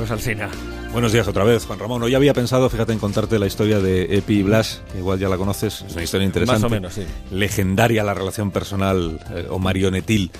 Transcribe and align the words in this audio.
Carlos 0.00 0.12
Alsina. 0.12 0.48
Buenos 0.92 1.12
días 1.12 1.28
otra 1.28 1.44
vez, 1.44 1.66
Juan 1.66 1.78
Ramón. 1.78 2.02
Hoy 2.02 2.14
había 2.14 2.32
pensado, 2.32 2.70
fíjate, 2.70 2.94
en 2.94 2.98
contarte 2.98 3.38
la 3.38 3.46
historia 3.46 3.80
de 3.80 4.16
Epi 4.16 4.38
y 4.38 4.42
Blas, 4.42 4.80
que 4.90 4.98
igual 4.98 5.18
ya 5.18 5.28
la 5.28 5.36
conoces, 5.36 5.84
es 5.86 5.92
una 5.92 6.02
historia 6.02 6.24
interesante. 6.24 6.62
Más 6.62 6.70
o 6.70 6.74
menos, 6.74 6.94
sí. 6.94 7.02
Legendaria 7.30 8.02
la 8.02 8.14
relación 8.14 8.50
personal 8.50 9.20
eh, 9.34 9.46
o 9.50 9.58
marionetil 9.58 10.30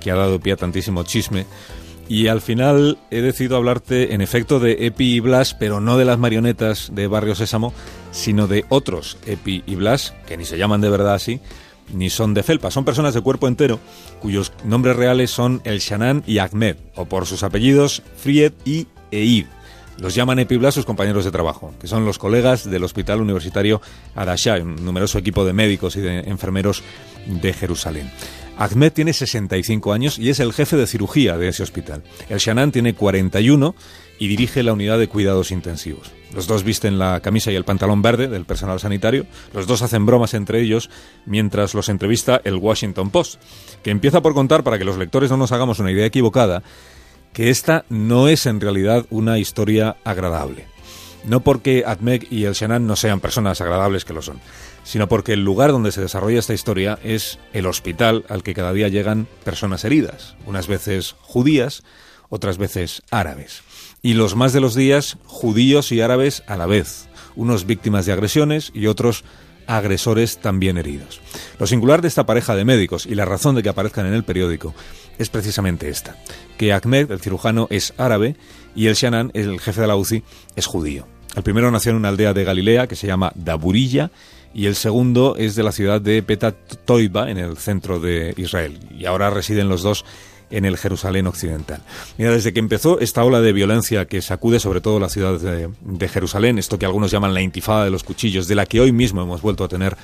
que 0.00 0.10
ha 0.10 0.16
dado 0.16 0.38
pie 0.38 0.52
a 0.52 0.56
tantísimo 0.56 1.02
chisme. 1.04 1.46
Y 2.10 2.26
al 2.26 2.42
final 2.42 2.98
he 3.10 3.22
decidido 3.22 3.56
hablarte, 3.56 4.12
en 4.12 4.20
efecto, 4.20 4.60
de 4.60 4.84
Epi 4.84 5.14
y 5.14 5.20
Blas, 5.20 5.54
pero 5.54 5.80
no 5.80 5.96
de 5.96 6.04
las 6.04 6.18
marionetas 6.18 6.90
de 6.92 7.06
Barrio 7.06 7.34
Sésamo, 7.34 7.72
sino 8.10 8.48
de 8.48 8.66
otros 8.68 9.16
Epi 9.24 9.64
y 9.66 9.76
Blas, 9.76 10.12
que 10.26 10.36
ni 10.36 10.44
se 10.44 10.58
llaman 10.58 10.82
de 10.82 10.90
verdad 10.90 11.14
así, 11.14 11.40
ni 11.90 12.10
son 12.10 12.34
de 12.34 12.42
felpa. 12.42 12.70
Son 12.70 12.84
personas 12.84 13.14
de 13.14 13.22
cuerpo 13.22 13.48
entero, 13.48 13.80
cuyos 14.20 14.52
nombres 14.62 14.94
reales 14.94 15.30
son 15.30 15.62
El 15.64 15.78
Shanan 15.78 16.22
y 16.26 16.36
Ahmed, 16.36 16.76
o 16.96 17.06
por 17.06 17.24
sus 17.24 17.42
apellidos 17.44 18.02
Fried 18.18 18.52
y 18.66 18.86
Eid. 19.22 19.46
Los 19.98 20.14
llaman 20.14 20.38
Epiblas 20.38 20.74
sus 20.74 20.84
compañeros 20.84 21.24
de 21.24 21.30
trabajo, 21.30 21.72
que 21.80 21.86
son 21.86 22.04
los 22.04 22.18
colegas 22.18 22.68
del 22.68 22.84
Hospital 22.84 23.22
Universitario 23.22 23.80
Adashah, 24.14 24.60
un 24.60 24.84
numeroso 24.84 25.18
equipo 25.18 25.44
de 25.46 25.54
médicos 25.54 25.96
y 25.96 26.00
de 26.00 26.20
enfermeros 26.20 26.82
de 27.26 27.52
Jerusalén. 27.54 28.10
Ahmed 28.58 28.92
tiene 28.92 29.12
65 29.12 29.92
años 29.92 30.18
y 30.18 30.30
es 30.30 30.40
el 30.40 30.52
jefe 30.52 30.76
de 30.76 30.86
cirugía 30.86 31.36
de 31.36 31.48
ese 31.48 31.62
hospital. 31.62 32.02
El 32.28 32.38
Shanan 32.38 32.72
tiene 32.72 32.94
41 32.94 33.74
y 34.18 34.28
dirige 34.28 34.62
la 34.62 34.72
unidad 34.72 34.98
de 34.98 35.08
cuidados 35.08 35.50
intensivos. 35.50 36.10
Los 36.34 36.46
dos 36.46 36.64
visten 36.64 36.98
la 36.98 37.20
camisa 37.20 37.52
y 37.52 37.54
el 37.54 37.64
pantalón 37.64 38.00
verde 38.00 38.28
del 38.28 38.46
personal 38.46 38.80
sanitario. 38.80 39.26
Los 39.52 39.66
dos 39.66 39.82
hacen 39.82 40.06
bromas 40.06 40.32
entre 40.34 40.60
ellos 40.60 40.90
mientras 41.26 41.74
los 41.74 41.90
entrevista 41.90 42.40
el 42.44 42.56
Washington 42.56 43.10
Post, 43.10 43.40
que 43.82 43.90
empieza 43.90 44.22
por 44.22 44.34
contar, 44.34 44.64
para 44.64 44.78
que 44.78 44.84
los 44.84 44.96
lectores 44.96 45.30
no 45.30 45.36
nos 45.36 45.52
hagamos 45.52 45.78
una 45.78 45.92
idea 45.92 46.06
equivocada, 46.06 46.62
que 47.36 47.50
esta 47.50 47.84
no 47.90 48.28
es 48.28 48.46
en 48.46 48.62
realidad 48.62 49.04
una 49.10 49.38
historia 49.38 49.98
agradable. 50.04 50.64
No 51.26 51.40
porque 51.40 51.84
Ahmed 51.86 52.22
y 52.30 52.44
el 52.44 52.54
Shanan 52.54 52.86
no 52.86 52.96
sean 52.96 53.20
personas 53.20 53.60
agradables 53.60 54.06
que 54.06 54.14
lo 54.14 54.22
son, 54.22 54.40
sino 54.84 55.06
porque 55.06 55.34
el 55.34 55.44
lugar 55.44 55.70
donde 55.70 55.92
se 55.92 56.00
desarrolla 56.00 56.38
esta 56.38 56.54
historia 56.54 56.98
es 57.04 57.38
el 57.52 57.66
hospital 57.66 58.24
al 58.30 58.42
que 58.42 58.54
cada 58.54 58.72
día 58.72 58.88
llegan 58.88 59.28
personas 59.44 59.84
heridas, 59.84 60.34
unas 60.46 60.66
veces 60.66 61.14
judías, 61.20 61.82
otras 62.30 62.56
veces 62.56 63.02
árabes. 63.10 63.60
Y 64.00 64.14
los 64.14 64.34
más 64.34 64.54
de 64.54 64.60
los 64.60 64.74
días 64.74 65.18
judíos 65.26 65.92
y 65.92 66.00
árabes 66.00 66.42
a 66.46 66.56
la 66.56 66.64
vez, 66.64 67.06
unos 67.34 67.66
víctimas 67.66 68.06
de 68.06 68.14
agresiones 68.14 68.70
y 68.72 68.86
otros 68.86 69.24
agresores 69.66 70.38
también 70.38 70.78
heridos. 70.78 71.20
Lo 71.58 71.66
singular 71.66 72.02
de 72.02 72.08
esta 72.08 72.26
pareja 72.26 72.54
de 72.54 72.64
médicos 72.64 73.06
y 73.06 73.14
la 73.14 73.24
razón 73.24 73.54
de 73.54 73.62
que 73.62 73.68
aparezcan 73.68 74.06
en 74.06 74.14
el 74.14 74.24
periódico 74.24 74.74
es 75.18 75.28
precisamente 75.28 75.88
esta, 75.88 76.16
que 76.56 76.72
Ahmed, 76.72 77.10
el 77.10 77.20
cirujano, 77.20 77.66
es 77.70 77.94
árabe 77.98 78.36
y 78.74 78.86
el 78.86 78.94
Shanan, 78.94 79.30
el 79.34 79.60
jefe 79.60 79.80
de 79.80 79.86
la 79.86 79.96
UCI, 79.96 80.22
es 80.54 80.66
judío. 80.66 81.06
El 81.34 81.42
primero 81.42 81.70
nació 81.70 81.90
en 81.90 81.96
una 81.96 82.08
aldea 82.08 82.32
de 82.32 82.44
Galilea 82.44 82.86
que 82.86 82.96
se 82.96 83.06
llama 83.06 83.32
Daburilla 83.34 84.10
y 84.54 84.66
el 84.66 84.74
segundo 84.74 85.36
es 85.36 85.54
de 85.54 85.62
la 85.62 85.72
ciudad 85.72 86.00
de 86.00 86.22
Petatoiba, 86.22 87.30
en 87.30 87.36
el 87.36 87.58
centro 87.58 88.00
de 88.00 88.32
Israel. 88.38 88.78
Y 88.90 89.04
ahora 89.04 89.28
residen 89.28 89.68
los 89.68 89.82
dos 89.82 90.06
en 90.50 90.64
el 90.64 90.76
Jerusalén 90.76 91.26
occidental. 91.26 91.82
Mira, 92.18 92.30
desde 92.30 92.52
que 92.52 92.60
empezó 92.60 93.00
esta 93.00 93.24
ola 93.24 93.40
de 93.40 93.52
violencia 93.52 94.06
que 94.06 94.22
sacude 94.22 94.60
sobre 94.60 94.80
todo 94.80 95.00
la 95.00 95.08
ciudad 95.08 95.40
de, 95.40 95.68
de, 95.80 96.08
Jerusalén, 96.08 96.58
esto 96.58 96.78
que 96.78 96.86
algunos 96.86 97.10
llaman 97.10 97.34
la 97.34 97.42
intifada 97.42 97.84
de 97.84 97.90
los 97.90 98.04
cuchillos, 98.04 98.48
de 98.48 98.54
la 98.54 98.66
que 98.66 98.80
hoy 98.80 98.92
mismo 98.92 99.22
hemos 99.22 99.42
vuelto 99.42 99.64
a 99.64 99.68
tener 99.68 99.96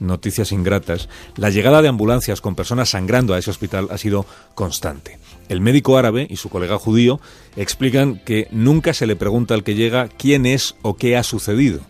noticias 0.00 0.50
ingratas, 0.52 1.08
la 1.36 1.50
llegada 1.50 1.82
de 1.82 1.88
ambulancias 1.88 2.40
con 2.40 2.54
personas 2.54 2.90
sangrando 2.90 3.34
a 3.34 3.38
ese 3.38 3.50
hospital 3.50 3.88
ha 3.90 3.98
sido 3.98 4.26
constante. 4.54 5.18
El 5.48 5.60
médico 5.60 5.96
árabe 5.96 6.26
y 6.28 6.36
su 6.36 6.48
colega 6.48 6.78
judío 6.78 7.20
explican 7.56 8.20
que 8.24 8.48
nunca 8.50 8.94
se 8.94 9.06
le 9.06 9.16
pregunta 9.16 9.54
al 9.54 9.62
que 9.62 9.74
llega 9.74 10.08
quién 10.08 10.46
es 10.46 10.74
o 10.82 10.96
qué 10.96 11.16
ha 11.16 11.22
sucedido. 11.22 11.80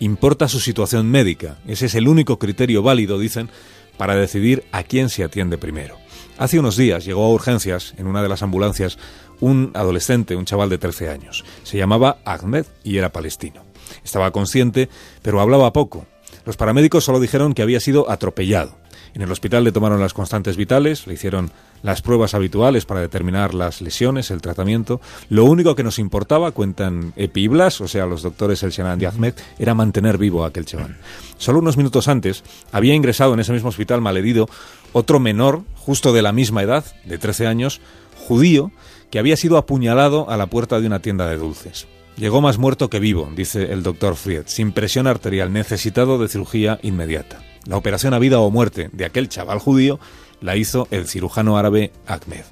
Importa 0.00 0.48
su 0.48 0.60
situación 0.60 1.10
médica. 1.10 1.58
Ese 1.66 1.86
es 1.86 1.94
el 1.94 2.08
único 2.08 2.38
criterio 2.38 2.82
válido, 2.82 3.18
dicen, 3.18 3.50
para 3.96 4.14
decidir 4.14 4.64
a 4.72 4.84
quién 4.84 5.08
se 5.08 5.24
atiende 5.24 5.58
primero. 5.58 5.96
Hace 6.38 6.60
unos 6.60 6.76
días 6.76 7.04
llegó 7.04 7.24
a 7.24 7.30
urgencias, 7.30 7.94
en 7.98 8.06
una 8.06 8.22
de 8.22 8.28
las 8.28 8.44
ambulancias, 8.44 8.96
un 9.40 9.72
adolescente, 9.74 10.36
un 10.36 10.44
chaval 10.44 10.68
de 10.70 10.78
13 10.78 11.08
años. 11.08 11.44
Se 11.64 11.76
llamaba 11.76 12.18
Ahmed 12.24 12.64
y 12.84 12.96
era 12.96 13.12
palestino. 13.12 13.64
Estaba 14.04 14.30
consciente, 14.30 14.88
pero 15.22 15.40
hablaba 15.40 15.72
poco. 15.72 16.06
Los 16.44 16.56
paramédicos 16.56 17.04
solo 17.04 17.18
dijeron 17.18 17.54
que 17.54 17.62
había 17.62 17.80
sido 17.80 18.08
atropellado. 18.08 18.78
En 19.14 19.22
el 19.22 19.32
hospital 19.32 19.64
le 19.64 19.72
tomaron 19.72 20.00
las 20.00 20.14
constantes 20.14 20.56
vitales, 20.56 21.08
le 21.08 21.14
hicieron 21.14 21.50
las 21.82 22.02
pruebas 22.02 22.34
habituales 22.34 22.84
para 22.84 23.00
determinar 23.00 23.54
las 23.54 23.80
lesiones, 23.80 24.30
el 24.30 24.40
tratamiento. 24.40 25.00
Lo 25.28 25.44
único 25.44 25.74
que 25.74 25.84
nos 25.84 25.98
importaba, 25.98 26.52
cuentan 26.52 27.12
Epi 27.16 27.44
y 27.44 27.48
Blas, 27.48 27.80
o 27.80 27.88
sea, 27.88 28.06
los 28.06 28.22
doctores 28.22 28.62
El 28.62 28.72
y 29.00 29.04
Ahmed, 29.04 29.34
era 29.58 29.74
mantener 29.74 30.18
vivo 30.18 30.44
a 30.44 30.48
aquel 30.48 30.66
chaval. 30.66 30.96
Solo 31.36 31.60
unos 31.60 31.76
minutos 31.76 32.08
antes 32.08 32.42
había 32.72 32.94
ingresado 32.94 33.34
en 33.34 33.40
ese 33.40 33.52
mismo 33.52 33.68
hospital 33.68 34.00
malherido 34.00 34.48
otro 34.92 35.20
menor, 35.20 35.62
justo 35.76 36.12
de 36.12 36.22
la 36.22 36.32
misma 36.32 36.62
edad, 36.62 36.84
de 37.04 37.18
13 37.18 37.46
años, 37.46 37.80
judío, 38.16 38.72
que 39.10 39.18
había 39.18 39.36
sido 39.36 39.56
apuñalado 39.56 40.28
a 40.30 40.36
la 40.36 40.46
puerta 40.46 40.80
de 40.80 40.86
una 40.86 41.00
tienda 41.00 41.28
de 41.28 41.36
dulces. 41.36 41.86
Llegó 42.16 42.40
más 42.40 42.58
muerto 42.58 42.90
que 42.90 42.98
vivo, 42.98 43.30
dice 43.36 43.72
el 43.72 43.84
doctor 43.84 44.16
Fried, 44.16 44.42
sin 44.46 44.72
presión 44.72 45.06
arterial, 45.06 45.52
necesitado 45.52 46.18
de 46.18 46.28
cirugía 46.28 46.80
inmediata. 46.82 47.44
La 47.64 47.76
operación 47.76 48.12
a 48.12 48.18
vida 48.18 48.40
o 48.40 48.50
muerte 48.50 48.90
de 48.92 49.04
aquel 49.04 49.28
chaval 49.28 49.60
judío 49.60 50.00
la 50.40 50.56
hizo 50.56 50.88
el 50.90 51.06
cirujano 51.06 51.56
árabe 51.58 51.92
Ahmed. 52.06 52.44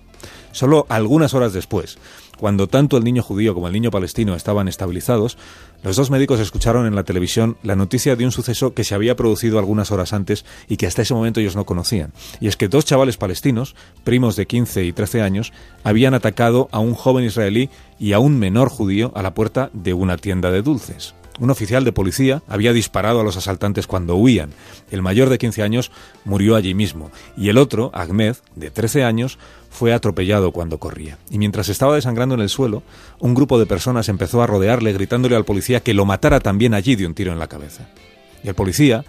Solo 0.52 0.86
algunas 0.88 1.34
horas 1.34 1.52
después, 1.52 1.98
cuando 2.38 2.66
tanto 2.66 2.96
el 2.96 3.04
niño 3.04 3.22
judío 3.22 3.54
como 3.54 3.66
el 3.66 3.72
niño 3.72 3.90
palestino 3.90 4.34
estaban 4.34 4.68
estabilizados, 4.68 5.38
los 5.82 5.96
dos 5.96 6.10
médicos 6.10 6.40
escucharon 6.40 6.86
en 6.86 6.94
la 6.94 7.04
televisión 7.04 7.56
la 7.62 7.76
noticia 7.76 8.16
de 8.16 8.24
un 8.24 8.32
suceso 8.32 8.74
que 8.74 8.84
se 8.84 8.94
había 8.94 9.16
producido 9.16 9.58
algunas 9.58 9.90
horas 9.90 10.12
antes 10.12 10.44
y 10.68 10.76
que 10.76 10.86
hasta 10.86 11.02
ese 11.02 11.14
momento 11.14 11.40
ellos 11.40 11.56
no 11.56 11.64
conocían. 11.64 12.12
Y 12.40 12.48
es 12.48 12.56
que 12.56 12.68
dos 12.68 12.84
chavales 12.84 13.16
palestinos, 13.16 13.74
primos 14.04 14.36
de 14.36 14.46
15 14.46 14.84
y 14.84 14.92
13 14.92 15.22
años, 15.22 15.52
habían 15.84 16.14
atacado 16.14 16.68
a 16.72 16.78
un 16.78 16.94
joven 16.94 17.24
israelí 17.24 17.70
y 17.98 18.12
a 18.12 18.18
un 18.18 18.38
menor 18.38 18.68
judío 18.68 19.12
a 19.14 19.22
la 19.22 19.34
puerta 19.34 19.70
de 19.72 19.94
una 19.94 20.16
tienda 20.16 20.50
de 20.50 20.62
dulces. 20.62 21.14
Un 21.38 21.50
oficial 21.50 21.84
de 21.84 21.92
policía 21.92 22.42
había 22.48 22.72
disparado 22.72 23.20
a 23.20 23.24
los 23.24 23.36
asaltantes 23.36 23.86
cuando 23.86 24.16
huían. 24.16 24.50
El 24.90 25.02
mayor 25.02 25.28
de 25.28 25.38
15 25.38 25.62
años 25.62 25.90
murió 26.24 26.56
allí 26.56 26.74
mismo 26.74 27.10
y 27.36 27.50
el 27.50 27.58
otro, 27.58 27.90
Ahmed, 27.92 28.36
de 28.54 28.70
13 28.70 29.04
años, 29.04 29.38
fue 29.70 29.92
atropellado 29.92 30.52
cuando 30.52 30.78
corría. 30.78 31.18
Y 31.30 31.38
mientras 31.38 31.68
estaba 31.68 31.94
desangrando 31.94 32.34
en 32.34 32.40
el 32.40 32.48
suelo, 32.48 32.82
un 33.18 33.34
grupo 33.34 33.58
de 33.58 33.66
personas 33.66 34.08
empezó 34.08 34.42
a 34.42 34.46
rodearle 34.46 34.94
gritándole 34.94 35.36
al 35.36 35.44
policía 35.44 35.80
que 35.80 35.92
lo 35.92 36.06
matara 36.06 36.40
también 36.40 36.72
allí 36.72 36.96
de 36.96 37.06
un 37.06 37.14
tiro 37.14 37.32
en 37.32 37.38
la 37.38 37.48
cabeza. 37.48 37.88
Y 38.42 38.48
el 38.48 38.54
policía 38.54 39.04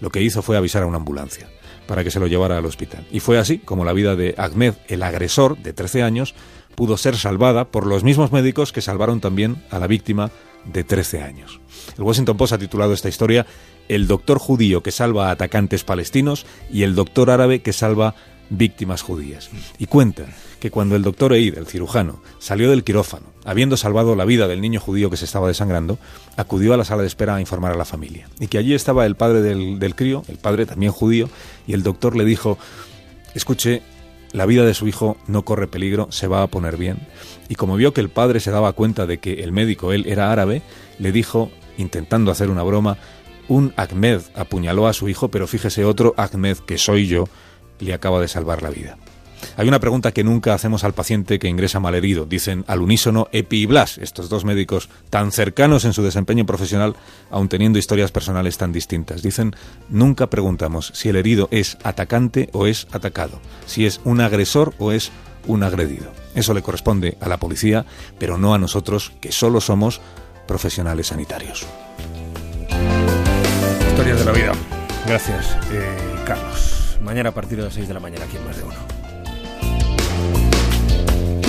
lo 0.00 0.10
que 0.10 0.22
hizo 0.22 0.40
fue 0.40 0.56
avisar 0.56 0.82
a 0.82 0.86
una 0.86 0.96
ambulancia 0.96 1.48
para 1.86 2.02
que 2.02 2.10
se 2.10 2.20
lo 2.20 2.26
llevara 2.26 2.56
al 2.56 2.64
hospital. 2.64 3.06
Y 3.12 3.20
fue 3.20 3.38
así 3.38 3.58
como 3.58 3.84
la 3.84 3.92
vida 3.92 4.16
de 4.16 4.34
Ahmed, 4.38 4.74
el 4.88 5.02
agresor 5.02 5.58
de 5.58 5.72
13 5.72 6.02
años, 6.02 6.34
pudo 6.74 6.96
ser 6.96 7.16
salvada 7.16 7.66
por 7.66 7.86
los 7.86 8.04
mismos 8.04 8.32
médicos 8.32 8.72
que 8.72 8.82
salvaron 8.82 9.20
también 9.20 9.62
a 9.70 9.78
la 9.78 9.86
víctima 9.86 10.30
de 10.72 10.84
13 10.84 11.22
años. 11.22 11.60
El 11.96 12.04
Washington 12.04 12.36
Post 12.36 12.52
ha 12.52 12.58
titulado 12.58 12.92
esta 12.92 13.08
historia 13.08 13.46
El 13.88 14.06
doctor 14.06 14.38
judío 14.38 14.82
que 14.82 14.90
salva 14.90 15.28
a 15.28 15.32
atacantes 15.32 15.84
palestinos 15.84 16.46
y 16.72 16.82
el 16.82 16.94
doctor 16.94 17.30
árabe 17.30 17.60
que 17.60 17.72
salva 17.72 18.14
víctimas 18.50 19.02
judías. 19.02 19.50
Y 19.78 19.86
cuenta 19.86 20.26
que 20.60 20.70
cuando 20.70 20.96
el 20.96 21.02
doctor 21.02 21.32
Eid, 21.32 21.58
el 21.58 21.66
cirujano, 21.66 22.22
salió 22.38 22.70
del 22.70 22.84
quirófano, 22.84 23.26
habiendo 23.44 23.76
salvado 23.76 24.16
la 24.16 24.24
vida 24.24 24.48
del 24.48 24.60
niño 24.60 24.80
judío 24.80 25.10
que 25.10 25.16
se 25.16 25.24
estaba 25.24 25.48
desangrando, 25.48 25.98
acudió 26.36 26.74
a 26.74 26.76
la 26.76 26.84
sala 26.84 27.02
de 27.02 27.08
espera 27.08 27.36
a 27.36 27.40
informar 27.40 27.72
a 27.72 27.76
la 27.76 27.84
familia. 27.84 28.28
Y 28.40 28.46
que 28.46 28.58
allí 28.58 28.74
estaba 28.74 29.06
el 29.06 29.16
padre 29.16 29.42
del, 29.42 29.78
del 29.78 29.94
crío, 29.94 30.22
el 30.28 30.38
padre 30.38 30.66
también 30.66 30.92
judío, 30.92 31.28
y 31.66 31.74
el 31.74 31.82
doctor 31.82 32.16
le 32.16 32.24
dijo, 32.24 32.58
escuche, 33.34 33.82
la 34.32 34.46
vida 34.46 34.64
de 34.64 34.74
su 34.74 34.88
hijo 34.88 35.16
no 35.26 35.44
corre 35.44 35.66
peligro, 35.66 36.08
se 36.10 36.26
va 36.26 36.42
a 36.42 36.46
poner 36.46 36.76
bien. 36.76 37.06
Y 37.48 37.54
como 37.54 37.76
vio 37.76 37.92
que 37.92 38.00
el 38.00 38.08
padre 38.08 38.40
se 38.40 38.50
daba 38.50 38.72
cuenta 38.72 39.06
de 39.06 39.18
que 39.18 39.44
el 39.44 39.52
médico, 39.52 39.92
él, 39.92 40.04
era 40.06 40.32
árabe, 40.32 40.62
le 40.98 41.12
dijo, 41.12 41.50
intentando 41.78 42.30
hacer 42.30 42.50
una 42.50 42.62
broma, 42.62 42.98
un 43.48 43.72
Ahmed 43.76 44.22
apuñaló 44.34 44.86
a 44.86 44.92
su 44.92 45.08
hijo, 45.08 45.30
pero 45.30 45.46
fíjese 45.46 45.84
otro 45.84 46.14
Ahmed, 46.16 46.58
que 46.58 46.78
soy 46.78 47.06
yo, 47.06 47.28
le 47.78 47.94
acaba 47.94 48.20
de 48.20 48.28
salvar 48.28 48.62
la 48.62 48.70
vida. 48.70 48.98
Hay 49.56 49.68
una 49.68 49.80
pregunta 49.80 50.12
que 50.12 50.24
nunca 50.24 50.54
hacemos 50.54 50.84
al 50.84 50.94
paciente 50.94 51.38
que 51.38 51.48
ingresa 51.48 51.80
malherido. 51.80 52.26
Dicen 52.26 52.64
al 52.66 52.82
unísono 52.82 53.28
Epi 53.32 53.62
y 53.62 53.66
Blas, 53.66 53.98
estos 53.98 54.28
dos 54.28 54.44
médicos 54.44 54.88
tan 55.10 55.32
cercanos 55.32 55.84
en 55.84 55.92
su 55.92 56.02
desempeño 56.02 56.46
profesional, 56.46 56.96
aun 57.30 57.48
teniendo 57.48 57.78
historias 57.78 58.12
personales 58.12 58.58
tan 58.58 58.72
distintas. 58.72 59.22
Dicen, 59.22 59.54
nunca 59.88 60.28
preguntamos 60.28 60.92
si 60.94 61.08
el 61.08 61.16
herido 61.16 61.48
es 61.50 61.78
atacante 61.82 62.48
o 62.52 62.66
es 62.66 62.86
atacado, 62.92 63.40
si 63.66 63.86
es 63.86 64.00
un 64.04 64.20
agresor 64.20 64.74
o 64.78 64.92
es 64.92 65.10
un 65.46 65.62
agredido. 65.62 66.12
Eso 66.34 66.54
le 66.54 66.62
corresponde 66.62 67.16
a 67.20 67.28
la 67.28 67.38
policía, 67.38 67.86
pero 68.18 68.38
no 68.38 68.54
a 68.54 68.58
nosotros, 68.58 69.12
que 69.20 69.32
solo 69.32 69.60
somos 69.60 70.00
profesionales 70.46 71.08
sanitarios. 71.08 71.66
Historias 73.88 74.18
de 74.18 74.24
la 74.24 74.32
vida. 74.32 74.52
Gracias, 75.06 75.56
eh, 75.72 75.96
Carlos. 76.26 76.98
Mañana 77.02 77.30
a 77.30 77.34
partir 77.34 77.58
de 77.58 77.64
las 77.64 77.74
6 77.74 77.88
de 77.88 77.94
la 77.94 78.00
mañana 78.00 78.24
aquí 78.24 78.36
en 78.36 78.44
Más 78.44 78.56
de 78.56 78.64
Uno. 78.64 78.95